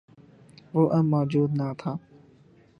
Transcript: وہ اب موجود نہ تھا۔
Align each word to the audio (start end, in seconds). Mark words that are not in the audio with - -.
وہ 0.73 0.83
اب 0.97 1.05
موجود 1.13 1.49
نہ 1.59 1.67
تھا۔ 1.79 1.91